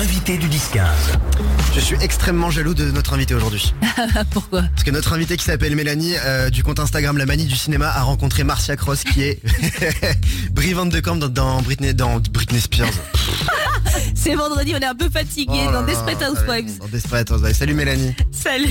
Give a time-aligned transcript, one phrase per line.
[0.00, 0.80] L'invité du 10-15.
[1.74, 3.74] Je suis extrêmement jaloux de notre invité aujourd'hui.
[4.30, 4.62] Pourquoi?
[4.62, 7.90] Parce que notre invité qui s'appelle Mélanie, euh, du compte Instagram La Manie du Cinéma,
[7.90, 9.42] a rencontré Marcia Cross qui est
[10.52, 12.88] brivante de camp dans, dans Britney, dans Britney Spears.
[14.14, 16.78] C'est vendredi, on est un peu fatigué Oh dans Desperate Housewives.
[16.78, 17.54] Dans Desperate Housewives.
[17.54, 18.14] Salut Mélanie.
[18.30, 18.68] Salut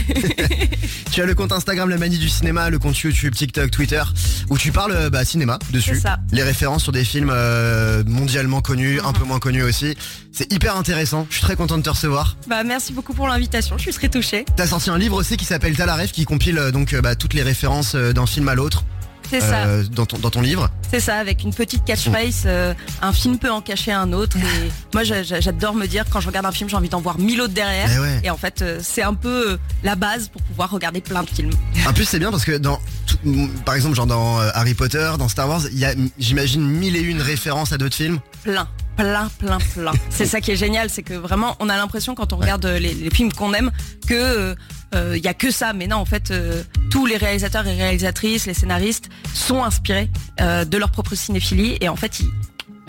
[1.12, 4.02] Tu as le compte Instagram La Manie du Cinéma, le compte YouTube, TikTok, Twitter,
[4.50, 6.00] où tu parles euh, bah, cinéma dessus.
[6.00, 6.20] Ça.
[6.32, 9.96] Les références sur des films euh, mondialement connus, un peu moins connus aussi.
[10.32, 11.26] C'est hyper intéressant.
[11.30, 12.38] Je suis très content de te recevoir.
[12.48, 14.46] Bah merci beaucoup pour l'invitation, je suis très touchée.
[14.56, 17.44] T'as sorti un livre aussi qui s'appelle Talaref qui compile euh, donc bah, toutes les
[17.44, 18.84] références d'un film à l'autre
[19.30, 20.70] C'est ça, euh, dans, ton, dans ton livre.
[20.90, 24.38] c'est ça, avec une petite catchphrase, euh, un film peut en cacher un autre.
[24.38, 27.00] Et moi j'a- j'a- j'adore me dire quand je regarde un film j'ai envie d'en
[27.02, 27.90] voir mille autres derrière.
[27.96, 28.22] Eh ouais.
[28.24, 31.30] Et en fait euh, c'est un peu euh, la base pour pouvoir regarder plein de
[31.30, 31.52] films.
[31.88, 33.18] En plus c'est bien parce que dans tout-
[33.66, 36.96] par exemple genre dans euh, Harry Potter, dans Star Wars, il y a j'imagine mille
[36.96, 38.20] et une références à d'autres films.
[38.44, 39.92] Plein, plein, plein, plein.
[40.10, 42.80] c'est ça qui est génial, c'est que vraiment on a l'impression quand on regarde euh,
[42.80, 43.72] les, les films qu'on aime
[44.08, 44.56] que euh,
[44.96, 45.74] euh, il y a que ça.
[45.74, 50.10] Mais non, en fait, euh, tous les réalisateurs et réalisatrices, les scénaristes sont inspirés
[50.42, 52.30] euh, de leur propre cinéphilie et en fait ils,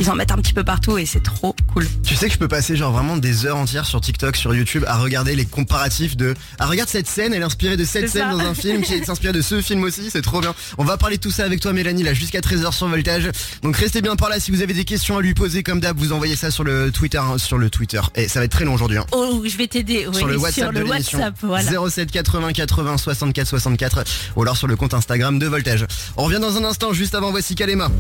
[0.01, 1.87] ils en mettent un petit peu partout et c'est trop cool.
[2.03, 4.85] Tu sais que je peux passer genre vraiment des heures entières sur TikTok, sur YouTube
[4.87, 8.31] à regarder les comparatifs de ah regarde cette scène, elle est inspirée de cette scène
[8.31, 8.33] ça.
[8.33, 10.55] dans un film qui est inspiré de ce film aussi, c'est trop bien.
[10.79, 13.31] On va parler de tout ça avec toi Mélanie là jusqu'à 13h sur Voltage.
[13.63, 15.99] Donc restez bien par là si vous avez des questions à lui poser comme d'hab,
[15.99, 18.01] vous envoyez ça sur le Twitter hein, sur le Twitter.
[18.15, 19.07] Et ça va être très long aujourd'hui hein.
[19.13, 20.07] Oh, je vais t'aider.
[20.13, 21.19] sur le WhatsApp de l'émission.
[21.19, 21.91] WhatsApp, voilà.
[21.91, 24.05] 07 80 80 64 64
[24.37, 25.87] ou alors sur le compte Instagram de Voltage.
[26.17, 27.91] On revient dans un instant juste avant voici Kalema.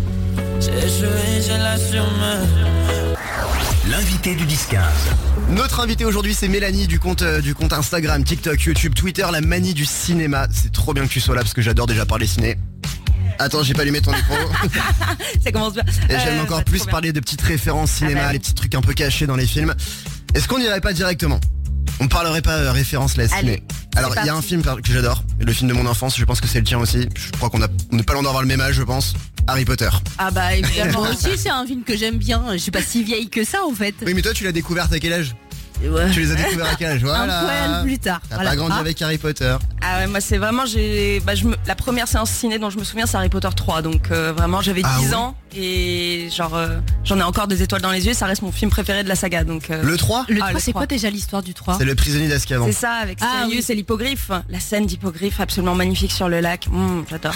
[3.88, 4.78] L'invité du 10-15.
[5.50, 9.40] Notre invité aujourd'hui c'est Mélanie du compte euh, du compte Instagram, TikTok, YouTube, Twitter, la
[9.40, 10.46] manie du cinéma.
[10.52, 12.56] C'est trop bien que tu sois là parce que j'adore déjà parler ciné.
[13.40, 14.34] Attends, j'ai pas allumé ton micro.
[15.44, 15.82] Ça commence bien.
[16.08, 16.92] Et j'aime Euh, encore bah, plus trop bien.
[16.92, 18.32] parler de petites références cinéma, Ah bah oui.
[18.34, 19.74] les petits trucs un peu cachés dans les films.
[20.34, 21.40] Est-ce qu'on n'irait pas directement?
[21.98, 23.38] On parlerait pas euh, référence là ciné.
[23.40, 23.62] Allez,
[23.96, 26.40] Alors il y a un film que j'adore, le film de mon enfance, je pense
[26.40, 27.08] que c'est le tien aussi.
[27.16, 29.14] Je crois qu'on n'est pas loin d'avoir le même âge, je pense.
[29.46, 29.88] Harry Potter.
[30.18, 31.00] Ah bah évidemment.
[31.10, 32.44] Aussi, c'est un film que j'aime bien.
[32.52, 33.94] Je suis pas si vieille que ça, en fait.
[34.06, 35.34] Oui, mais toi tu l'as découvert à quel âge?
[35.88, 36.10] Ouais.
[36.10, 37.40] Tu les as découverts à quel âge Un Voilà.
[37.42, 38.20] poil plus tard.
[38.28, 38.50] T'as Voilà.
[38.50, 38.80] pas grandi Ah.
[38.80, 39.56] avec Harry Potter.
[39.82, 41.56] Ah ouais, moi c'est vraiment j'ai bah, je me...
[41.66, 44.60] la première séance ciné dont je me souviens c'est Harry Potter 3 donc euh, vraiment
[44.60, 48.06] j'avais 10 Ah ouais ans et genre euh, j'en ai encore des étoiles dans les
[48.06, 50.38] yeux ça reste mon film préféré de la saga donc euh, Le 3 Le Ah,
[50.48, 50.82] 3, le c'est 3.
[50.82, 52.66] quoi déjà l'histoire du 3 C'est le prisonnier d'Azkaban.
[52.66, 53.72] c'est ça avec Ah Sirius oui.
[53.72, 57.34] et l'hippogriffe la scène d'hippogriffe absolument magnifique sur le lac Mmh, j'adore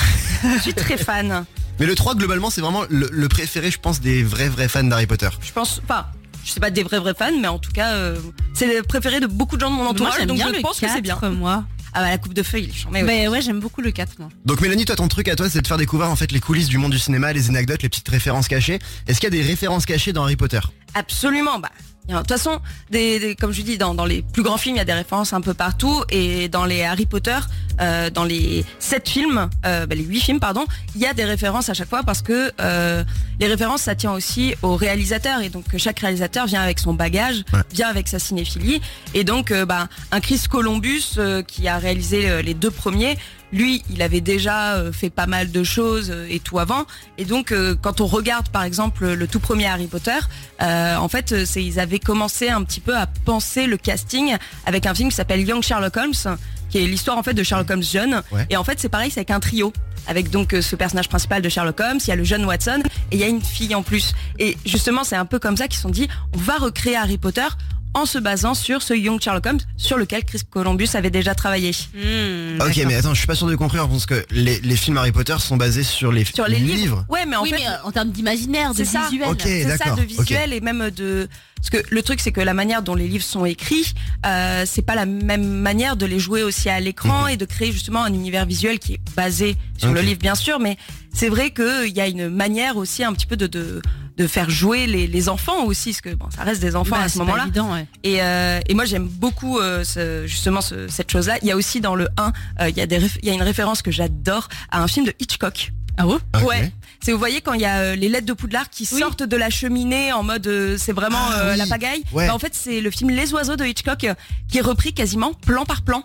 [0.57, 1.45] je suis très fan
[1.81, 4.85] Mais le 3 globalement c'est vraiment le, le préféré je pense des vrais vrais fans
[4.85, 5.31] d'Harry Potter.
[5.41, 6.13] je pense pas
[6.45, 8.19] je sais pas des vrais vrais fans mais en tout cas euh,
[8.55, 10.57] c'est le préféré de beaucoup de gens de mon Moi, entourage j'aime donc bien je
[10.57, 11.65] le pense 4, que c'est bien moi.
[11.95, 13.07] ah bah la coupe de feu il est charmé ouais.
[13.07, 14.29] Mais ouais, j'aime beaucoup le 4, moi.
[14.45, 16.69] Donc Mélanie toi ton truc à toi c'est de faire découvrir en fait les coulisses
[16.69, 18.79] du monde du cinéma, les anecdotes, les petites références cachées.
[19.07, 20.61] Est-ce qu'il y a des références cachées dans Harry Potter?
[20.95, 21.59] Absolument.
[21.59, 21.71] Bah,
[22.09, 22.61] de toute façon,
[22.91, 24.93] des, des- comme je dis, dans, dans les plus grands films, il y a des
[24.93, 26.03] références un peu partout.
[26.11, 27.39] Et dans les Harry Potter,
[27.81, 31.25] euh, dans les sept films, euh, bah, les huit films, pardon, il y a des
[31.25, 33.03] références à chaque fois parce que euh,
[33.41, 35.41] les références, ça tient aussi au réalisateur.
[35.41, 37.61] Et donc, chaque réalisateur vient avec son bagage, Ouais.
[37.73, 38.81] vient avec sa cinéphilie.
[39.15, 41.19] Et donc, bah, un Chris Columbus
[41.49, 43.17] qui a réalisé les deux premiers,
[43.55, 46.87] lui, il avait déjà euh, fait pas mal de choses euh, et tout avant.
[47.19, 50.19] Et donc, euh, quand on regarde, par exemple, le tout premier Harry Potter,
[50.61, 54.87] euh, en fait, c'est ils avaient commencé un petit peu à penser le casting avec
[54.87, 56.37] un film qui s'appelle Young Sherlock Holmes,
[56.69, 58.23] qui est l'histoire en fait de Sherlock Holmes jeune.
[58.33, 58.47] Ouais.
[58.51, 59.73] Et en fait, c'est pareil, c'est avec un trio.
[60.07, 63.17] Avec donc ce personnage principal de Sherlock Holmes, il y a le jeune Watson et
[63.17, 64.13] il y a une fille en plus.
[64.39, 67.17] Et justement, c'est un peu comme ça qu'ils se sont dit, on va recréer Harry
[67.17, 67.47] Potter
[67.95, 71.71] en se basant sur ce Young Sherlock Holmes sur lequel Chris Columbus avait déjà travaillé.
[71.95, 74.97] Hmm, Ok mais attends je suis pas sûr de conclure parce que les, les films
[74.99, 77.05] Harry Potter sont basés sur les, Sur les livres.
[77.09, 79.09] Ouais, mais en oui, fait, mais euh, en termes d'imaginaire, de C'est ça.
[79.11, 79.29] visuel.
[79.29, 79.41] Ok.
[79.45, 82.53] c'est ça d'accord, de visuel et même de parce que le truc c'est que la
[82.53, 83.95] manière dont les livres sont écrits
[84.27, 87.73] euh, c'est pas la même manière de les jouer aussi à l'écran et de créer
[87.73, 90.77] justement un univers visuel qui est basé sur le livre bien sûr mais
[91.15, 93.81] c'est vrai qu'il y a une manière aussi un petit peu de de,
[94.17, 97.03] de faire jouer les, les enfants aussi parce que bon ça reste des enfants Bah,
[97.03, 97.87] à ce moment-là évident, ouais.
[98.05, 101.39] et, euh, et moi j'aime beaucoup euh, ce- justement ce- cette chose-là.
[101.43, 103.35] Il y a aussi dans le 1, euh, il y a des il y a
[103.35, 105.73] une référence que j'adore à un film de Hitchcock.
[105.97, 106.49] Ah ouais Ok.
[106.49, 106.73] Ouais.
[107.01, 108.99] C'est vous voyez quand il y a euh, les lettres de Poudlard qui Oui.
[109.01, 111.59] sortent de la cheminée en mode euh, c'est vraiment Ah euh, oui.
[111.59, 112.03] la pagaille.
[112.13, 112.27] Ouais.
[112.29, 114.15] Bah, en fait c'est le film Les oiseaux de Hitchcock euh,
[114.49, 116.05] qui est repris quasiment plan par plan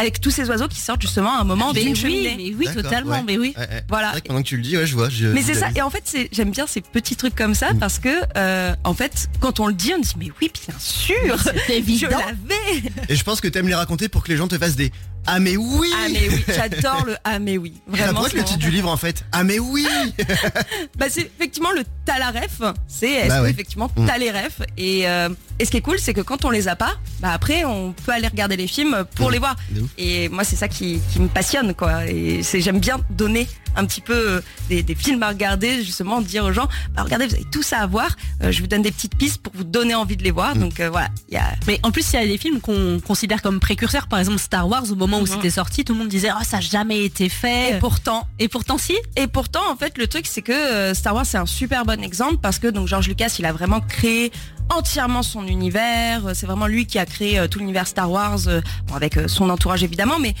[0.00, 2.34] avec tous ces oiseaux qui sortent justement à un moment Mais d'une oui, cheminée.
[2.36, 3.24] mais oui, D'accord, totalement, ouais.
[3.26, 3.54] mais oui.
[3.56, 3.84] Ouais, ouais.
[3.88, 4.06] Voilà.
[4.08, 5.08] C'est vrai que pendant que tu le dis, ouais, je vois.
[5.08, 7.72] je- Mais c'est ça, et en fait, c'est- j'aime bien ces petits trucs comme ça
[7.74, 7.78] Mm.
[7.78, 11.38] parce que, euh, en fait, quand on le dit, on dit, mais oui, bien sûr,
[11.42, 12.18] C'est je évident.
[12.18, 12.82] l'avais.
[13.08, 14.90] Et je pense que t'aimes les raconter pour que les gens te fassent des
[15.26, 18.22] Ah mais oui Ah mais oui, j'adore le ah mais oui, vraiment.
[18.24, 19.22] c'est le titre du livre en fait.
[19.32, 19.86] Ah mais oui
[20.98, 24.06] Bah c'est effectivement le t'as la ref, c'est est-ce Bah que effectivement Mm.
[24.06, 25.28] t'as les refs et, euh,
[25.60, 27.92] et ce qui est cool c'est que quand on les a pas, bah après on
[27.92, 29.32] peut aller regarder les films pour Mm.
[29.32, 29.56] les voir.
[29.98, 32.06] Et moi c'est ça qui, qui me passionne quoi.
[32.06, 33.46] Et j'aime bien donner
[33.76, 37.26] un petit peu euh, des, des films à regarder justement dire aux gens bah regardez
[37.26, 38.16] vous avez tout ça à voir.
[38.42, 40.56] Euh, je vous donne des petites pistes pour vous donner envie de les voir.
[40.56, 40.60] Mm.
[40.60, 43.00] Donc euh, voilà, il y a Mais en plus, il y a des films qu'on
[43.06, 44.06] considère comme précurseurs.
[44.08, 45.26] Par exemple, Star Wars, au moment où Mhm.
[45.26, 47.76] c'était sorti, tout le monde disait Oh, ça n'a jamais été fait.
[47.76, 48.96] et pourtant Et pourtant, si?
[49.16, 52.36] Et pourtant, en fait, le truc, c'est que Star Wars, c'est un super bon exemple
[52.42, 54.32] parce que donc George Lucas, il a vraiment créé
[54.68, 56.22] entièrement son univers.
[56.34, 58.38] C'est vraiment lui qui a créé tout l'univers Star Wars,
[58.86, 60.34] bon, avec son entourage évidemment, mais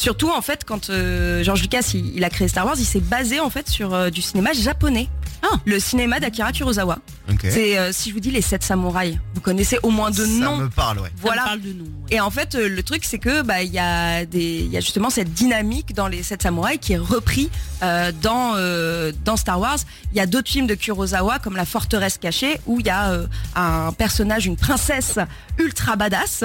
[0.00, 3.00] surtout en fait, quand euh, George Lucas il, il a créé Star Wars, il s'est
[3.00, 5.08] basé en fait sur euh, du cinéma japonais.
[5.42, 5.56] Ah.
[5.64, 6.98] Le cinéma d'Akira Kurosawa.
[7.30, 7.38] Ok.
[7.48, 10.26] C'est euh, si je vous dis les sept samouraïs, vous connaissez au moins de Ça
[10.26, 10.56] noms.
[10.58, 11.08] me parle, ouais.
[11.08, 11.42] Ça Voilà.
[11.42, 11.84] me parle de nous.
[11.84, 11.90] ouais.
[12.10, 14.76] Et en fait, euh, le truc, c'est que bah il y a des, il y
[14.76, 17.48] a justement cette dynamique dans les sept samouraïs qui est repris
[17.82, 19.78] euh, dans euh, dans Star Wars.
[20.12, 23.10] Il y a d'autres films de Kurosawa comme La Forteresse cachée où il y a
[23.12, 23.26] euh,
[23.56, 25.18] un personnage, une princesse
[25.58, 26.44] ultra badass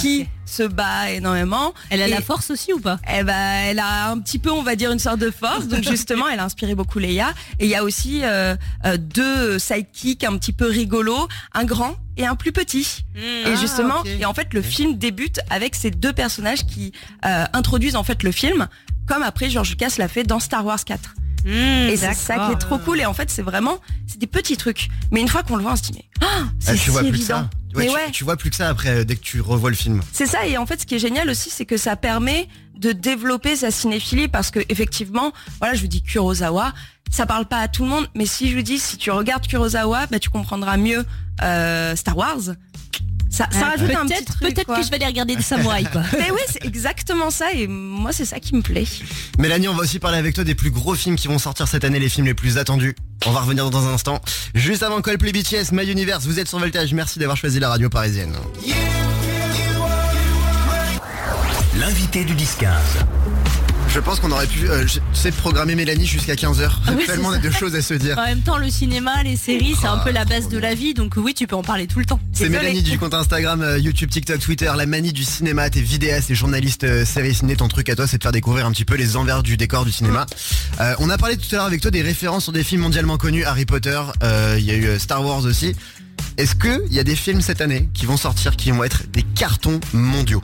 [0.00, 1.72] qui se bat énormément.
[1.90, 2.98] Elle a Et- la force aussi ou pas?
[3.12, 3.34] Eh ben,
[3.66, 5.66] elle a un petit peu, on va dire, une sorte de force.
[5.68, 7.32] Donc justement, elle a inspiré beaucoup Leia.
[7.58, 8.54] Et il y a aussi euh,
[8.84, 13.04] euh, deux sidekicks un petit peu rigolos, un grand et un plus petit.
[13.16, 14.06] Et Ah, justement, ok.
[14.06, 16.92] et en fait, le film débute avec ces deux personnages qui
[17.24, 18.68] euh, introduisent en fait le film,
[19.06, 21.14] comme après George Lucas l'a fait dans Star Wars 4.
[21.46, 23.00] Et c'est ça qui est trop cool.
[23.00, 24.88] Et en fait, c'est vraiment, c'est des petits trucs.
[25.10, 26.90] Mais une fois qu'on le voit, on se dit mais ah, Ah, c'est tu si
[26.90, 27.26] vois plus que évident.
[27.36, 27.50] ça.
[27.76, 28.10] Ouais, Mais tu, ouais.
[28.12, 30.00] tu vois plus que ça après euh, dès que tu revois le film.
[30.12, 32.48] C'est ça, et en fait, ce qui est génial aussi, c'est que ça permet
[32.78, 36.72] de développer sa cinéphilie parce que effectivement, voilà, je vous dis Kurosawa,
[37.10, 39.46] ça parle pas à tout le monde, mais si je vous dis, si tu regardes
[39.46, 41.04] Kurosawa, bah, tu comprendras mieux
[41.42, 42.54] euh, Star Wars.
[43.34, 44.40] Ça, ça Ouais, rajoute un petit Peut-être truc.
[44.54, 44.76] peut-être quoi.
[44.78, 46.02] que je vais aller regarder des samouraïs, quoi.
[46.16, 48.84] Mais oui, c'est exactement ça, et moi, c'est ça qui me plaît.
[49.40, 51.82] Mélanie, on va aussi parler avec toi des plus gros films qui vont sortir cette
[51.82, 52.94] année, les films les plus attendus.
[53.26, 54.20] On va revenir dans un instant.
[54.54, 56.94] Juste avant Coldplay BTS, My Universe, vous êtes sur Voltage.
[56.94, 58.34] Merci d'avoir choisi la radio parisienne.
[61.76, 62.68] L'invité du 10-15.
[63.94, 66.80] Je pense qu'on aurait pu, euh, je- tu sais, programmer Mélanie jusqu'à 15h.
[66.86, 68.18] Ah Tellement de choses à se dire.
[68.18, 70.94] En même temps, le cinéma, les séries, c'est un peu la base de la vie,
[70.94, 72.18] donc oui, tu peux en parler tout le temps.
[72.32, 72.48] C'est.
[72.48, 76.34] Mélanie du compte Instagram, euh, YouTube, TikTok, Twitter, la manie du cinéma, t'es vidéaste et
[76.34, 77.54] journaliste euh, série ciné.
[77.54, 79.84] Ton truc à toi, c'est de faire découvrir un petit peu les envers du décor
[79.84, 80.26] du cinéma.
[80.80, 83.16] Euh, on a parlé tout à l'heure avec toi des références sur des films mondialement
[83.16, 85.76] connus, Harry Potter, euh, il y a eu Star Wars aussi.
[86.36, 89.04] Est-ce que il y a des films cette année qui vont sortir, qui vont être
[89.12, 90.42] des cartons mondiaux?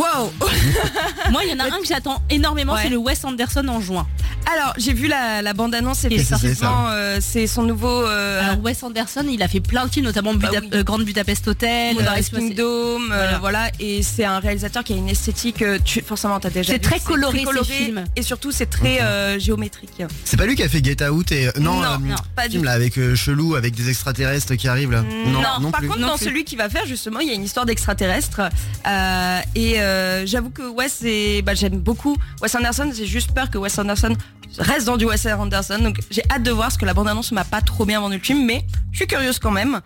[0.00, 0.32] Wow
[1.30, 2.80] Moi, il y en a un que j'attends énormément, Ouais.
[2.84, 4.06] c'est le Wes Anderson en juin.
[4.52, 9.24] Alors, j'ai vu la, la bande-annonce, effectivement, euh, c'est son nouveau euh, Alors, Wes Anderson,
[9.30, 10.68] il a fait plein de films, notamment Bah Buda- oui.
[10.74, 11.94] euh, Grande Budapest Hotel.
[11.94, 13.38] Moonrise euh, euh, Voilà.
[13.38, 13.70] voilà.
[13.78, 16.90] et c'est un réalisateur qui a une esthétique, euh, tu, forcément, t'as déjà C'est vu,
[16.90, 18.04] très coloré, ces films.
[18.16, 20.02] et surtout c'est très euh, géométrique.
[20.24, 22.52] C'est pas lui qui a fait Get Out et non, Non, euh, non, pas du
[22.56, 25.02] film là avec euh, chelou avec des extraterrestres qui arrivent là.
[25.26, 25.88] non, par plus.
[25.88, 26.24] contre, Non dans plus.
[26.26, 28.40] celui qui va faire, justement, il y a une histoire d'extraterrestre.
[28.86, 32.90] Euh, et euh, j'avoue que Wes, c'est- bah, j'aime beaucoup Wes Anderson.
[32.96, 34.14] J'ai juste peur que Wes Anderson
[34.58, 35.78] reste dans du Wes Anderson.
[35.80, 38.22] Donc j'ai hâte de voir parce que la bande-annonce m'a pas trop bien vendu le
[38.22, 39.80] film, mais je suis curieuse quand même.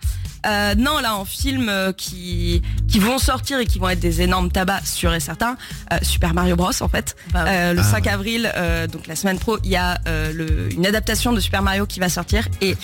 [0.45, 4.21] Euh, non, là, en film euh, qui, qui vont sortir et qui vont être des
[4.21, 5.57] énormes tabacs, sûr et certain,
[5.91, 7.15] euh, Super Mario Bros, en fait.
[7.33, 7.45] Bah.
[7.47, 10.71] Euh, le Ah 5 avril, euh, donc la semaine pro, il y a euh, le-
[10.71, 12.47] une adaptation de Super Mario qui va sortir.
[12.61, 12.77] Et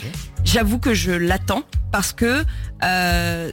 [0.43, 1.61] j'avoue que je l'attends
[1.91, 2.43] parce que
[2.83, 3.51] euh,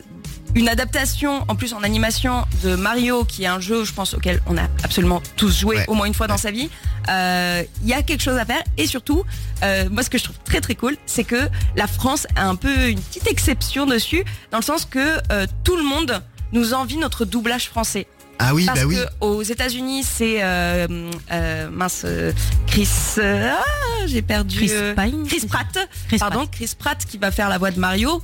[0.59, 4.41] une adaptation en plus en animation de Mario qui est un jeu je pense auquel
[4.47, 5.85] on a absolument tous joué Ouais.
[5.87, 6.69] au moins une fois dans sa vie
[7.09, 9.23] euh, il y a quelque chose à faire et surtout
[9.63, 12.57] euh, moi ce que je trouve très très cool c'est que la France a un
[12.57, 16.21] peu une petite exception dessus dans le sens que euh, tout le monde
[16.53, 18.07] nous envie notre doublage français
[18.41, 18.97] Ah oui, parce bah oui.
[18.97, 20.87] que aux États-Unis c'est euh,
[21.31, 22.33] euh, mince euh,
[22.67, 22.89] Chris
[23.19, 25.25] euh, ah, j'ai perdu Chris euh, Pine.
[25.27, 28.23] Chris Pratt Chris pardon, Chris Pratt qui va faire la voix de Mario,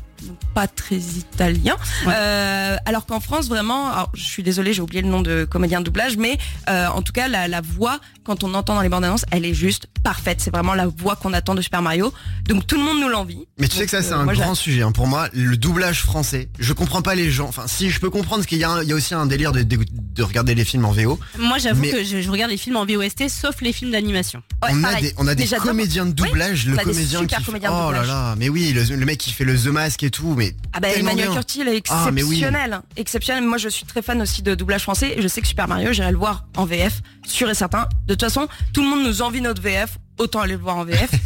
[0.54, 1.76] pas très italien.
[2.06, 2.12] Ouais.
[2.16, 5.80] Euh, alors qu'en France, vraiment, alors, je suis désolée, j'ai oublié le nom de comédien
[5.80, 6.38] de doublage, mais
[6.68, 9.44] euh, en tout cas, la, la voix, quand on entend dans les bandes annonces, elle
[9.44, 10.40] est juste parfaite.
[10.40, 12.12] C'est vraiment la voix qu'on attend de Super Mario.
[12.48, 13.46] Donc tout le monde nous l'envie.
[13.58, 14.82] Mais tu sais que ça, c'est euh, un moi, grand sujet.
[14.82, 14.92] hein.
[14.92, 17.48] Pour moi, le doublage français, je comprends pas les gens.
[17.48, 19.26] Enfin, si je peux comprendre, parce qu'il y, a un- il y a aussi un
[19.26, 21.18] délire de, de, de regarder les films en VO.
[21.38, 24.42] Moi, j'avoue Mais- que je, je regarde les films en VOST, sauf les films d'animation.
[24.62, 27.42] Ouais, on, a des, on a des Mais j'adore- comédiens de doublage, le comédien qui.
[27.44, 30.02] comédiens de oh là là, mais oui, le, le mec qui fait le The Mask
[30.02, 31.34] et tout, mais Ah bah Emmanuel bien.
[31.34, 32.36] Curti, il est Ah, mais oui.
[32.36, 32.80] exceptionnel.
[32.96, 33.44] Exceptionnel.
[33.44, 35.14] Moi, je suis très fan aussi de doublage français.
[35.16, 37.88] Et je sais que Super Mario, j'irai le voir en VF, sûr et certain.
[38.06, 39.98] De toute façon, tout le monde nous envie notre VF.
[40.18, 41.10] Autant aller le voir en VF.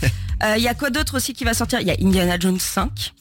[0.45, 1.81] Euh, Il y a quoi d'autre aussi qui va sortir?
[1.81, 3.13] Il y a Indiana Jones 5.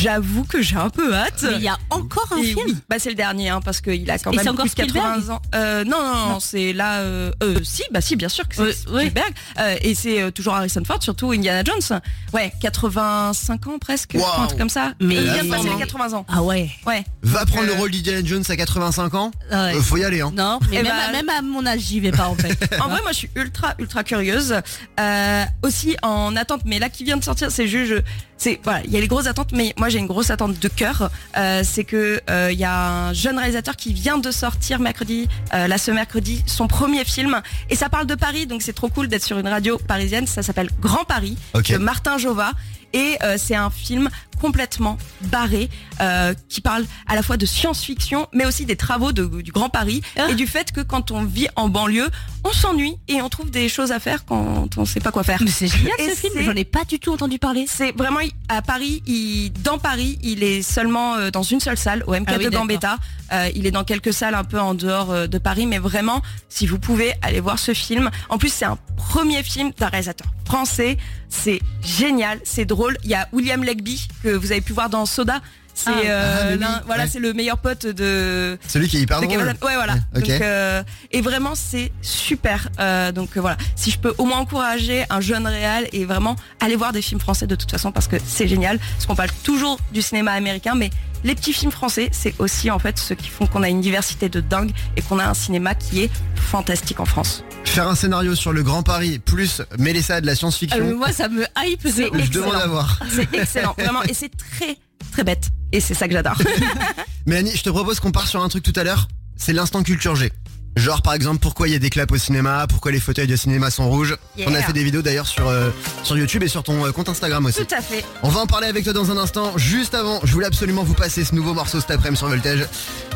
[0.00, 1.42] J'avoue que j'ai un peu hâte.
[1.44, 3.80] Mais il y a encore un Et film oui, bah c'est le dernier hein, parce
[3.80, 5.42] qu'il a quand Et c'est même encore plus de 80 Spielberg ans.
[5.54, 7.00] Euh, non, non, non, c'est là.
[7.00, 9.00] Euh, euh, si, bah si, bien sûr que c'est Ouais, ouais.
[9.02, 9.32] Spielberg.
[9.60, 12.00] Euh, et c'est euh, toujours Harrison Ford, surtout Indiana Jones.
[12.32, 14.24] Ouais, 85 ans presque, Wow.
[14.42, 14.92] un truc comme ça.
[15.00, 15.78] Mais- il vient de passer les hein.
[15.78, 16.26] 80 ans.
[16.28, 16.70] Ah ouais.
[16.86, 17.04] Ouais.
[17.22, 19.30] Va Donc, prendre le euh, rôle d'Indiana Jones à 85 ans.
[19.50, 19.76] Ah ouais.
[19.76, 20.32] Euh, faut y aller, hein.
[20.34, 22.54] Non, mais Eh même, bah- à, même à mon âge, j'y vais pas en fait.
[22.80, 24.54] En vrai, moi, je suis ultra, ultra curieuse.
[25.00, 28.00] Euh, aussi en attente, mais là, qui vient de sortir, c'est juste, je-
[28.36, 30.68] c'est voilà, il y a les grosses attentes, mais moi, j'ai une grosse attente de
[30.68, 31.10] cœur.
[31.36, 35.28] Euh, c'est que euh, il y a un jeune réalisateur qui vient de sortir mercredi,
[35.52, 37.40] euh, là ce mercredi, son premier film,
[37.70, 40.26] et ça parle de Paris, donc c'est trop cool d'être sur une radio parisienne.
[40.26, 42.52] Ça s'appelle Grand Paris de Martin Jova.
[42.94, 44.08] Et euh, c'est un film
[44.40, 45.70] complètement barré
[46.00, 49.68] euh, qui parle à la fois de science-fiction mais aussi des travaux de- du Grand
[49.68, 50.26] Paris Ah.
[50.30, 52.08] et du fait que quand on vit en banlieue,
[52.44, 55.38] on s'ennuie et on trouve des choses à faire quand on sait pas quoi faire.
[55.42, 57.64] Mais c'est génial Et ce film, j'en ai pas du tout entendu parler.
[57.68, 62.02] C'est vraiment à Paris, il, dans Paris, il est seulement euh, dans une seule salle,
[62.06, 62.50] au MK Ah oui, de.
[62.50, 62.98] Gambetta.
[63.32, 66.20] Euh, il est dans quelques salles un peu en dehors euh, de Paris, mais vraiment,
[66.48, 68.10] si vous pouvez aller voir ce film.
[68.28, 70.98] En plus, c'est un premier film d'un réalisateur français.
[71.28, 72.96] C'est génial, c'est drôle.
[73.02, 75.40] Il y a William Legby que vous avez pu voir dans Soda.
[75.76, 75.92] C'est Ah.
[76.04, 77.08] euh, Ah, mais oui, l'un- voilà, ouais.
[77.10, 79.38] c'est le meilleur pote de Celui qui est hyper drôle.
[79.38, 79.94] Ouais, voilà.
[79.94, 80.20] Ouais, ok.
[80.28, 82.68] Donc, euh, et vraiment, c'est super.
[82.78, 86.76] Euh, donc voilà, si je peux au moins encourager un jeune réal et vraiment aller
[86.76, 88.78] voir des films français de toute façon parce que c'est génial.
[88.78, 90.90] Parce qu'on parle toujours du cinéma américain, mais
[91.24, 94.28] les petits films français, c'est aussi en fait ce qui font qu'on a une diversité
[94.28, 97.42] de dingue et qu'on a un cinéma qui est fantastique en France.
[97.64, 100.84] Faire un scénario sur le Grand Paris plus mêler ça à de la science-fiction.
[100.84, 101.80] mais moi, ça me hype.
[101.82, 102.22] C'est ouf.
[102.22, 102.64] je demande excellent.
[102.64, 103.00] à voir.
[103.10, 104.02] C'est excellent, vraiment.
[104.04, 104.76] Et c'est très
[105.12, 105.50] très bête.
[105.72, 106.36] Et c'est ça que j'adore.
[107.26, 109.08] Mélanie, je te propose qu'on parte sur un truc tout à l'heure.
[109.36, 110.30] C'est l'instant culture G.
[110.76, 113.36] Genre par exemple pourquoi il y a des claps au cinéma, pourquoi les fauteuils de
[113.36, 114.16] cinéma sont rouges.
[114.36, 114.48] Yeah.
[114.50, 115.70] On a fait des vidéos d'ailleurs sur euh,
[116.02, 117.64] sur YouTube et sur ton euh, compte Instagram aussi.
[117.64, 118.04] Tout à fait.
[118.22, 119.56] On va en parler avec toi dans un instant.
[119.56, 122.66] Juste avant, je voulais absolument vous passer ce nouveau morceau cet après-midi sur Voltage.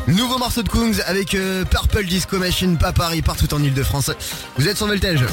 [0.07, 4.11] Nouveau morceau de Kungs avec euh, Purple Disco Machine, pas Paris, partout en Ile-de-France.
[4.57, 5.25] Vous êtes sur Voltage.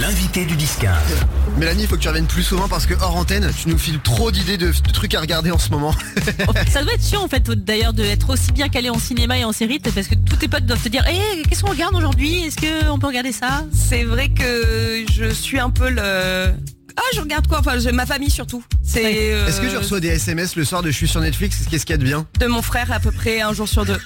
[0.00, 0.88] L'invité du 10-15.
[1.56, 3.98] Mélanie, il faut que tu reviennes plus souvent parce que hors antenne, tu nous files
[4.00, 5.94] trop d'idées de, de trucs à regarder en ce moment.
[6.70, 9.52] Ça doit être chiant en fait d'ailleurs d'être aussi bien calé en cinéma et en
[9.52, 12.44] série parce que tous tes potes doivent te dire Eh qu'est-ce qu'on regarde aujourd'hui?
[12.44, 13.64] Est-ce qu'on peut regarder ça?
[13.72, 16.52] C'est vrai que je suis un peu le.
[16.98, 17.60] Ah, je regarde quoi?
[17.60, 18.64] Enfin, je- ma famille surtout.
[18.82, 19.32] C'est.
[19.32, 21.58] euh, Est-ce que tu reçois des SMS le soir de je suis sur Netflix?
[21.70, 22.26] Qu'est-ce qu'il y a de bien?
[22.40, 23.98] De mon frère à peu près un jour sur deux.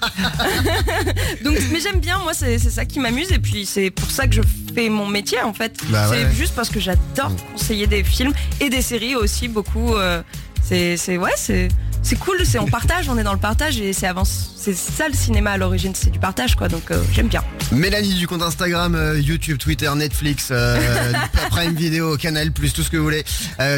[1.45, 4.27] Donc, mais j'aime bien, moi, c'est c'est ça qui m'amuse et puis c'est pour ça
[4.27, 4.41] que je
[4.89, 5.79] mon métier en fait.
[5.89, 6.33] Bah c'est ouais.
[6.33, 9.95] juste parce que j'adore conseiller des films et des séries aussi beaucoup.
[9.95, 10.23] euh,
[10.63, 11.69] c'est c'est ouais, c'est
[12.03, 12.39] c'est cool.
[12.45, 14.53] C'est on partage, on est dans le partage et c'est avance.
[14.57, 16.69] C'est ça le cinéma à l'origine, c'est du partage quoi.
[16.69, 17.43] Donc euh, j'aime bien.
[17.73, 21.13] Mélanie du compte Instagram, euh, YouTube, Twitter, Netflix, euh,
[21.51, 23.25] Prime Vidéo, Canal, plus tout ce que vous voulez.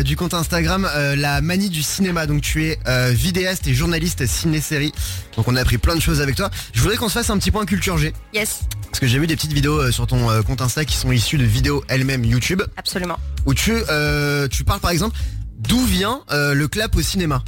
[0.04, 2.26] Du compte Instagram, la manie du cinéma.
[2.26, 2.78] Donc tu es
[3.12, 4.92] vidéaste et journaliste ciné-série.
[5.36, 6.50] Donc on a appris plein de choses avec toi.
[6.72, 8.12] Je voudrais qu'on se fasse un petit point culture G.
[8.34, 11.38] Yes, Parce que j'ai vu des petites vidéos sur ton compte Insta qui sont issues
[11.38, 12.62] de vidéos elles-mêmes YouTube.
[12.76, 13.18] absolument.
[13.46, 13.72] Où tu,
[14.50, 15.16] tu parles par exemple
[15.58, 17.42] d'où vient le clap au cinéma?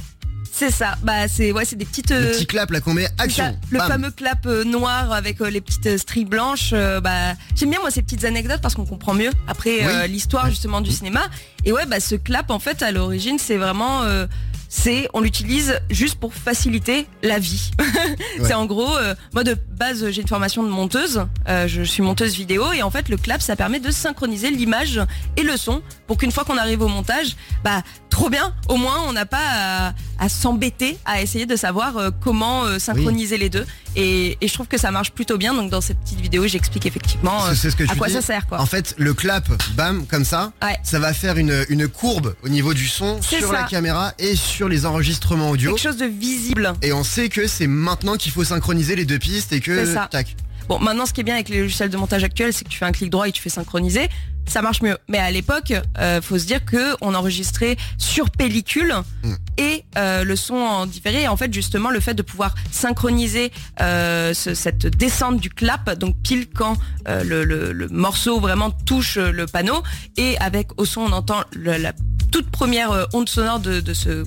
[0.57, 0.95] C'est ça.
[1.03, 2.11] Bah c'est ouais, c'est des petites.
[2.11, 3.43] Le euh, petit clap là qu'on met action.
[3.43, 3.87] ça, le Bam.
[3.89, 6.69] fameux clap euh, noir avec euh, les petites stries blanches.
[6.71, 10.49] euh, bah, j'aime bien moi ces petites anecdotes parce qu'on comprend mieux après euh, l'histoire
[10.49, 11.23] justement du cinéma.
[11.65, 14.27] Et ouais, bah ce clap en fait à l'origine c'est vraiment euh,
[14.69, 17.71] c'est on l'utilise juste pour faciliter la vie.
[18.43, 22.01] C'est en gros, euh, moi de base j'ai une formation de monteuse, euh, je suis
[22.01, 24.99] monteuse vidéo et en fait le clap ça permet de synchroniser l'image
[25.37, 28.97] et le son pour qu'une fois qu'on arrive au montage, bah trop bien, au moins
[29.07, 33.49] on n'a pas à, à s'embêter à essayer de savoir euh, comment euh, synchroniser les
[33.49, 36.47] deux et, et je trouve que ça marche plutôt bien donc dans cette petite vidéo
[36.47, 38.13] j'explique effectivement euh, C'est- c'est ce que à quoi dis.
[38.13, 38.59] ça sert quoi.
[38.61, 40.77] En fait, le clap, bam, comme ça, Ouais.
[40.83, 43.53] ça va faire une, une courbe au niveau du son sur ça.
[43.53, 45.71] la caméra et sur les enregistrements audio.
[45.71, 46.73] Quelque chose de visible.
[46.81, 49.93] Et on sait que c'est maintenant qu'il faut synchroniser les deux pistes et que C'est
[49.93, 50.07] ça.
[50.11, 50.35] tac.
[50.67, 52.77] Bon, maintenant, ce qui est bien avec les logiciels de montage actuels, c'est que tu
[52.79, 54.09] fais un clic droit et tu fais synchroniser.
[54.47, 54.97] Ça marche mieux.
[55.09, 59.33] Mais à l'époque, euh, faut se dire que on enregistrait sur pellicule Mm.
[59.57, 61.23] et euh, le son en différé.
[61.23, 65.97] Et en fait, justement, le fait de pouvoir synchroniser euh, ce- cette descente du clap,
[65.97, 69.81] donc pile quand euh, le, le- le morceau vraiment touche le panneau,
[70.17, 71.93] et avec au son, on entend le- la
[72.31, 74.23] toute première onde sonore de, de ce.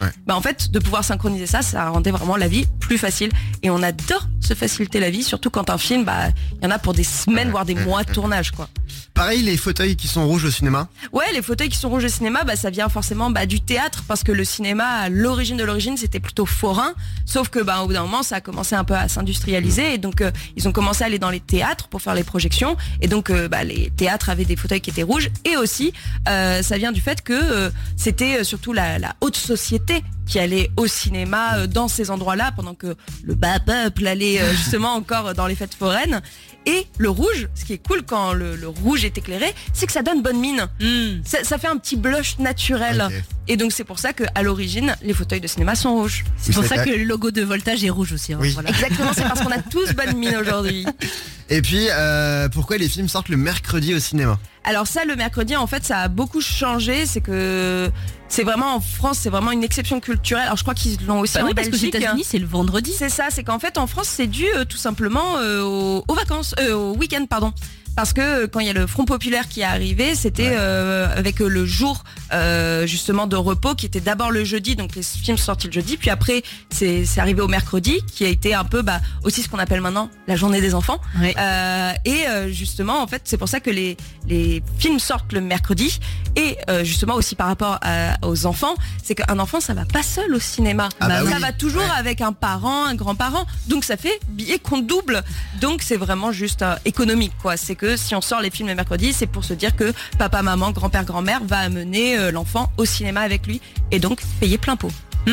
[0.00, 0.08] Ouais.
[0.26, 3.30] Bah en fait, de pouvoir synchroniser ça, ça rendait vraiment la vie plus facile.
[3.62, 6.70] Et on adore se faciliter la vie, surtout quand un film, bah il y en
[6.70, 8.68] a pour des semaines voire des mois de tournage quoi.
[9.12, 10.88] Pareil, les fauteuils qui sont rouges au cinéma.
[11.12, 14.04] Ouais, les fauteuils qui sont rouges au cinéma, bah, ça vient forcément bah, du théâtre
[14.06, 16.92] parce que le cinéma, à l'origine de l'origine, c'était plutôt forain.
[17.24, 19.98] Sauf que, bah, au bout d'un moment, ça a commencé un peu à s'industrialiser et
[19.98, 22.76] donc euh, ils ont commencé à aller dans les théâtres pour faire les projections.
[23.00, 25.92] Et donc, euh, bah, les théâtres avaient des fauteuils qui étaient rouges et aussi,
[26.28, 30.86] euh, ça vient du fait que c'était surtout la, la haute société qui allait au
[30.86, 35.74] cinéma dans ces endroits-là pendant que le bas peuple allait justement encore dans les fêtes
[35.74, 36.22] foraines.
[36.66, 39.92] Et le rouge, ce qui est cool quand le, le rouge est éclairé, c'est que
[39.92, 40.66] ça donne bonne mine.
[40.80, 41.20] Hmm.
[41.24, 43.08] Ça, ça fait un petit blush naturel.
[43.48, 46.24] Et donc c'est pour ça que à l'origine, les fauteuils de cinéma sont rouges.
[46.36, 48.32] C'est pour ça que le logo de Voltage est rouge aussi.
[48.32, 48.50] hein, Oui.
[48.52, 48.70] voilà.
[48.70, 50.86] Exactement, c'est parce qu'on a tous bonne mine aujourd'hui.
[51.52, 55.54] Et puis, euh, pourquoi les films sortent le mercredi au cinéma Alors ça, le mercredi,
[55.54, 57.04] en fait, ça a beaucoup changé.
[57.04, 57.90] C'est que
[58.32, 60.44] c'est vraiment en France, c'est vraiment une exception culturelle.
[60.46, 61.94] Alors je crois qu'ils l'ont aussi Bah en oui, parce qu'aux Belgique.
[61.94, 62.90] États-Unis, c'est le vendredi.
[62.96, 66.14] C'est ça, c'est qu'en fait en France c'est dû euh, tout simplement euh, aux, aux
[66.14, 67.52] vacances, euh, au week-end pardon.
[67.96, 70.56] Parce que euh, quand il y a le Front populaire qui est arrivé, c'était Ouais.
[70.58, 74.94] euh, avec euh, le jour euh, justement de repos qui était d'abord le jeudi, donc
[74.96, 78.54] les films sont sortis le jeudi, puis après c'est arrivé au mercredi, qui a été
[78.54, 80.98] un peu bah, aussi ce qu'on appelle maintenant la journée des enfants.
[81.20, 81.34] Ouais.
[81.38, 83.96] Euh, et justement, en fait, c'est pour ça que les,
[84.26, 85.98] les films sortent le mercredi.
[86.34, 90.34] Et justement aussi par rapport à- aux enfants, c'est qu'un enfant, ça va pas seul
[90.34, 90.88] au cinéma.
[91.00, 91.40] Ah bah ça oui.
[91.40, 91.88] va toujours Ouais.
[91.98, 93.44] avec un parent, un grand-parent.
[93.68, 95.22] Donc ça fait billet compte double.
[95.60, 97.56] Donc c'est vraiment juste économique, quoi.
[97.58, 100.40] C'est que si on sort les films le mercredi, c'est pour se dire que papa,
[100.42, 103.60] maman, grand-père, grand-mère va amener euh, l'enfant au cinéma avec lui
[103.90, 104.92] et donc payer plein pot.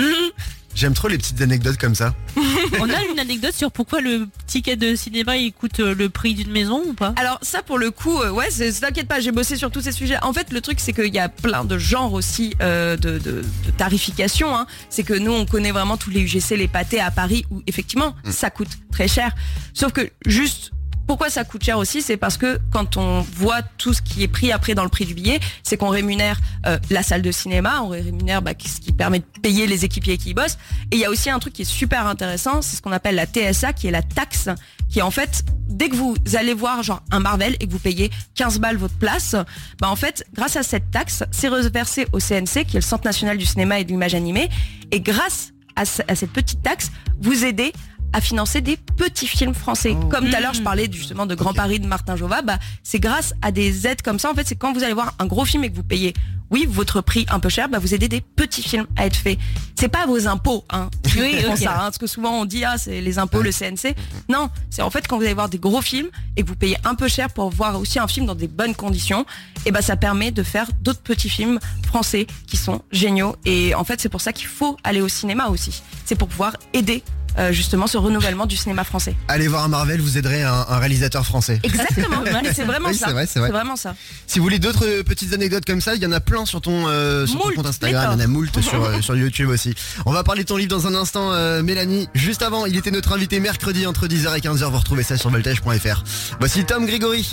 [0.76, 2.16] J'aime trop les petites anecdotes comme ça.
[2.80, 6.34] On a une anecdote sur pourquoi le ticket de cinéma il coûte euh, le prix
[6.34, 7.14] d'une maison ou pas?
[7.18, 9.92] Alors ça pour le coup, euh, ouais, c'est- t'inquiète pas, j'ai bossé sur tous ces
[9.92, 10.18] sujets.
[10.24, 13.42] En fait, le truc c'est qu'il y a plein de genres aussi euh, de, de-
[13.66, 14.56] de tarification.
[14.56, 14.66] hein.
[14.90, 18.16] C'est que nous on connaît vraiment tous les UGC, les pâtés à Paris où effectivement
[18.32, 19.36] ça coûte très cher.
[19.74, 20.72] Sauf que juste
[21.10, 24.28] pourquoi ça coûte cher aussi, c'est parce que quand on voit tout ce qui est
[24.28, 27.82] pris après dans le prix du billet, c'est qu'on rémunère euh, la salle de cinéma,
[27.82, 30.60] on rémunère bah, ce qui permet de payer les équipiers qui y bossent.
[30.92, 33.16] Et il y a aussi un truc qui est super intéressant, c'est ce qu'on appelle
[33.16, 34.50] la TSA, qui est la taxe,
[34.88, 38.12] qui en fait, dès que vous allez voir genre un Marvel et que vous payez
[38.36, 39.36] 15 balles votre place,
[39.82, 43.06] bah en fait, grâce à cette taxe, c'est reversé au CNC, qui est le Centre
[43.06, 44.48] national du cinéma et de l'image animée.
[44.92, 47.74] Et grâce à, ce- à cette petite taxe, vous aidez
[48.14, 49.96] à financer des petits films français.
[50.00, 50.06] Oh.
[50.06, 51.54] Comme tout à l'heure, je parlais justement de Grand.
[51.54, 54.32] Paris de Martin Jova, bah, c'est grâce à des aides comme ça.
[54.32, 56.14] En fait, c'est quand vous allez voir un gros film et que vous payez,
[56.52, 59.38] oui, votre prix un peu cher, bah, vous aidez des petits films à être faits.
[59.76, 60.90] C'est pas vos impôts, hein.
[61.18, 63.96] Oui, ça, hein, parce que souvent on dit, ah, c'est les impôts, le CNC.
[64.30, 66.78] Non, c'est en fait quand vous allez voir des gros films et que vous payez
[66.86, 69.26] un peu cher pour voir aussi un film dans des bonnes conditions,
[69.66, 73.36] et ben ça permet de faire d'autres petits films français qui sont géniaux.
[73.46, 75.84] Et en fait, c'est pour ça qu'il faut aller au cinéma aussi.
[76.06, 77.04] C'est pour pouvoir aider
[77.40, 79.16] euh, justement ce renouvellement du cinéma français.
[79.28, 81.60] Allez voir un Marvel, vous aiderez un, un réalisateur français.
[81.64, 82.18] Exactement.
[82.54, 83.08] C'est vraiment Oui, ça.
[83.08, 83.50] c'est vrai, c'est vrai.
[83.50, 83.96] vraiment ça.
[84.28, 86.88] Si vous voulez d'autres petites anecdotes comme ça, il y en a plein sur ton,
[86.88, 89.50] euh, sur ton Moult, compte Instagram, il y en a moult sur, euh, sur YouTube
[89.50, 89.74] aussi.
[90.06, 91.32] On va parler de ton livre dans un instant,
[91.64, 92.08] Mélanie.
[92.14, 94.70] Juste avant, il était notre invité mercredi entre 10h et 15h.
[94.70, 96.04] Vous retrouvez ça sur voltage.fr.
[96.40, 97.32] Voici Tom Grégory.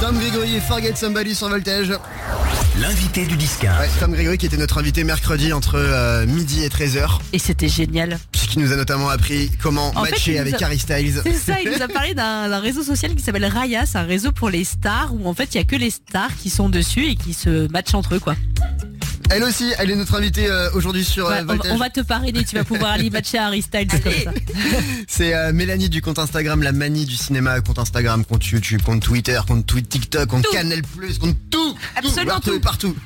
[0.00, 1.92] Tom Grégory et Forget Somebody sur Voltage.
[2.80, 3.76] L'invité du disquaire.
[3.80, 7.20] Ouais, Tom Grégory qui était notre invité mercredi entre euh, midi et 13h.
[7.32, 8.18] Et c'était génial.
[8.32, 11.20] Qui nous a notamment appris comment En matcher avec a- Harry Styles.
[11.24, 14.02] C'est ça, il nous a parlé d'un d'un réseau social qui s'appelle Raya, c'est un
[14.02, 16.68] réseau pour les stars où en fait il y a que les stars qui sont
[16.68, 18.34] dessus et qui se matchent entre eux quoi.
[19.30, 21.72] Elle aussi, elle est notre invitée euh, aujourd'hui sur Ouais, euh, on, va- Voltage.
[21.72, 24.30] on va te parrainer, tu vas pouvoir aller matcher Harry Styles comme ça.
[25.08, 29.02] C'est euh, Mélanie du compte Instagram, la manie du cinéma, compte Instagram, compte YouTube, compte
[29.02, 30.52] Twitter, compte tweet TikTok, compte Tout.
[30.52, 30.82] Canal+,
[31.20, 32.60] compte tout, Absolument tout, tout.
[32.60, 32.96] partout.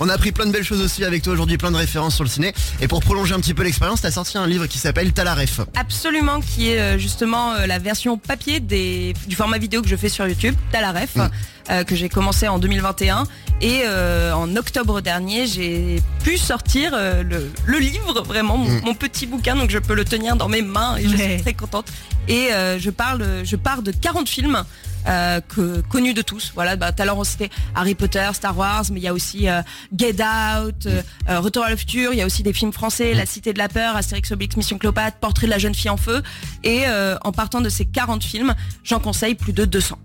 [0.00, 2.24] On a appris plein de belles choses aussi avec toi aujourd'hui, plein de références sur
[2.24, 2.54] le ciné.
[2.80, 5.34] Et pour prolonger un petit peu l'expérience, t'as sorti un livre qui s'appelle T'as la
[5.34, 5.60] ref.
[5.76, 10.26] Absolument, qui est justement la version papier des, du format vidéo que je fais sur
[10.26, 11.28] YouTube, T'as la ref, Mm.
[11.70, 13.24] Euh, que j'ai commencé en 2021.
[13.60, 18.80] Et euh, en octobre dernier, j'ai pu sortir euh, le, le livre, vraiment, mon, Mm.
[18.84, 21.34] mon petit bouquin, donc je peux le tenir dans mes mains et je Ouais.
[21.34, 21.86] suis très contente.
[22.28, 24.64] Et euh, je parle, je pars de 40 films.
[25.06, 26.52] euh, que, connus de tous.
[26.54, 29.12] Voilà, bah, tout à l'heure on citait Harry Potter, Star Wars, mais il y a
[29.12, 29.60] aussi euh,
[29.94, 33.12] Get Out, euh, euh, Retour à le futur, il y a aussi des films français,
[33.12, 35.98] La Cité de la peur, Astérix Obélix, Mission Cléopâtre, Portrait de la jeune fille en
[35.98, 36.22] feu.
[36.62, 39.98] Et euh, en partant de ces 40 films, j'en conseille plus de 200.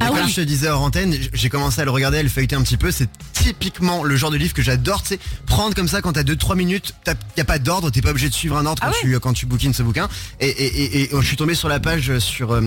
[0.00, 2.56] Ah comme je te disais hors antenne, j'ai commencé à le regarder, à le feuilleter
[2.56, 2.90] un petit peu.
[2.90, 5.02] C'est typiquement le genre de livre que j'adore.
[5.02, 6.94] Tu sais, prendre comme ça quand t'as 2-3 minutes,
[7.36, 9.32] y a pas d'ordre, t'es pas obligé de suivre un ordre Ah quand, tu, quand
[9.32, 10.08] tu bookines ce bouquin.
[10.40, 12.60] Et, et, et, et je suis tombé sur la page sur euh,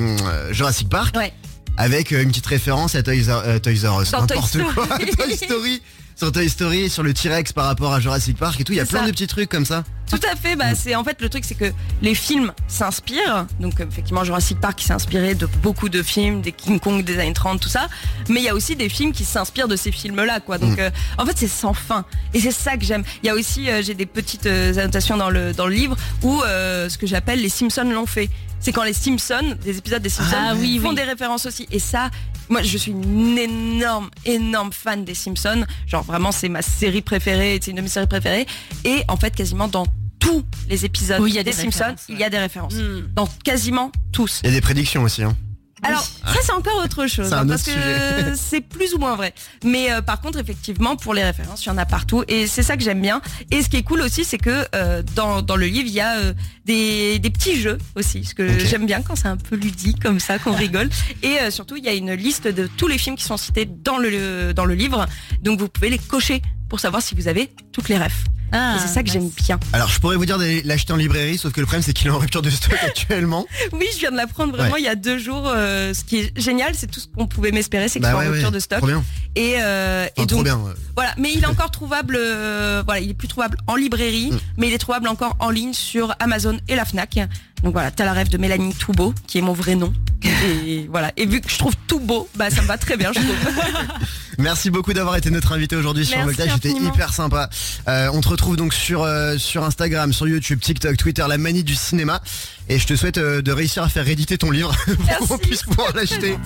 [0.51, 1.15] Jurassic Park.
[1.17, 1.33] Ouais.
[1.77, 4.57] avec euh, une petite référence à Toys R, euh, Toys R Us, Dans Toy n'importe
[4.73, 5.11] quoi, Story.
[5.17, 5.81] Toy Story,
[6.15, 8.71] sur Toy Story, sur le T-Rex par rapport à Jurassic Park et tout.
[8.73, 9.05] Il y a C'est plein ça.
[9.07, 9.83] de petits trucs comme ça.
[10.09, 13.79] Tout à fait, bah, c'est en fait le truc c'est que les films s'inspirent, donc
[13.81, 17.33] effectivement Jurassic Park qui s'est inspiré de beaucoup de films, des King Kong des années
[17.33, 17.87] 30, tout ça,
[18.29, 20.57] mais il y a aussi des films qui s'inspirent de ces films-là, quoi.
[20.57, 23.03] Donc euh, en fait c'est sans fin et c'est ça que j'aime.
[23.21, 25.97] Il y a aussi euh, j'ai des petites euh, annotations dans le dans le livre
[26.23, 28.29] où euh, ce que j'appelle les Simpsons l'ont fait.
[28.59, 30.95] C'est quand les Simpsons, des épisodes des Simpsons Ah oui, font oui.
[30.95, 31.67] des références aussi.
[31.71, 32.09] Et ça,
[32.49, 35.63] moi je suis une énorme, énorme fan des Simpsons.
[35.85, 38.47] Genre vraiment c'est ma série préférée, c'est une de mes séries préférées.
[38.83, 39.85] Et en fait quasiment dans
[40.19, 42.73] tous les épisodes Oui, il y a des des Simpsons, il y a des références.
[42.73, 43.09] Mm.
[43.13, 44.41] Dans quasiment tous.
[44.43, 45.23] Il y a des prédictions aussi.
[45.23, 45.35] Hein.
[45.83, 48.33] Alors ça c'est encore autre chose C'est un hein, autre parce que sujet.
[48.35, 49.33] c'est plus ou moins vrai.
[49.63, 52.63] Mais euh, par contre effectivement pour les références il y en a partout et c'est
[52.63, 53.21] ça que j'aime bien.
[53.51, 56.01] Et ce qui est cool aussi c'est que euh, dans, dans le livre il y
[56.01, 56.33] a euh,
[56.65, 58.25] des, des petits jeux aussi.
[58.25, 60.89] Ce que j'aime bien quand c'est un peu ludique comme ça qu'on rigole.
[61.23, 63.65] Et euh, surtout il y a une liste de tous les films qui sont cités
[63.65, 65.05] dans le dans le livre.
[65.41, 68.23] Donc vous pouvez les cocher pour savoir si vous avez toutes les refs.
[68.53, 69.13] Ah, et c'est ça que nice.
[69.13, 69.59] j'aime bien.
[69.73, 72.07] Alors je pourrais vous dire d'aller l'acheter en librairie, sauf que le problème c'est qu'il
[72.07, 73.45] est en rupture de stock actuellement.
[73.73, 74.79] Oui, je viens de l'apprendre vraiment Ouais.
[74.81, 75.43] il y a deux jours.
[75.53, 78.19] Euh, ce qui est génial, c'est tout ce qu'on pouvait m'espérer, c'est qu'il Bah soit
[78.21, 78.77] ouais, en rupture ouais, de stock.
[78.77, 79.03] Trop bien.
[79.35, 80.61] Et, euh, Enfin, et trop donc bien.
[80.95, 82.15] voilà, mais il est encore trouvable.
[82.17, 84.39] euh, voilà, il est plus trouvable en librairie, Mm.
[84.57, 87.19] mais il est trouvable encore en ligne sur Amazon et la Fnac.
[87.63, 89.91] Donc voilà, t'as la rêve de Mélanie Toubeau, qui est mon vrai nom.
[90.23, 93.11] Et voilà, et vu que je trouve tout beau, bah ça me va très bien,
[93.13, 93.35] je trouve.
[94.37, 97.49] Merci beaucoup d'avoir été notre invité aujourd'hui sur Voltage, c'était hyper sympa.
[97.87, 101.63] Euh, on te retrouve donc sur euh, sur Instagram, sur YouTube, TikTok, Twitter, la manie
[101.63, 102.21] du cinéma.
[102.69, 104.75] Et je te souhaite euh, de réussir à faire rééditer ton livre
[105.17, 106.37] pour qu'on puisse pouvoir l'acheter.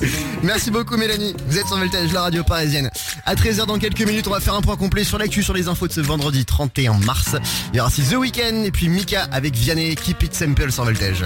[0.44, 1.36] Merci beaucoup Mélanie.
[1.48, 2.90] Vous êtes sur Voltage, la radio parisienne.
[3.26, 5.68] À 13h dans quelques minutes, on va faire un point complet sur l'actu, sur les
[5.68, 7.36] infos de ce vendredi 31 mars.
[7.74, 10.86] Il y aura aussi The Weeknd et puis Mika avec Vianney, Keep It Simple sur
[10.86, 11.26] Voltage.